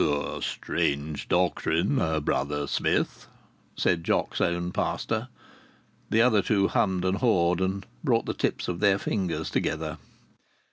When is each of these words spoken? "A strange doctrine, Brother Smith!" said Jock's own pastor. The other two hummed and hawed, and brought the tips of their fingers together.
"A 0.03 0.41
strange 0.41 1.27
doctrine, 1.29 1.97
Brother 2.21 2.65
Smith!" 2.65 3.27
said 3.75 4.03
Jock's 4.03 4.41
own 4.41 4.71
pastor. 4.71 5.27
The 6.09 6.23
other 6.23 6.41
two 6.41 6.69
hummed 6.69 7.05
and 7.05 7.17
hawed, 7.17 7.61
and 7.61 7.85
brought 8.03 8.25
the 8.25 8.33
tips 8.33 8.67
of 8.67 8.79
their 8.79 8.97
fingers 8.97 9.51
together. 9.51 9.99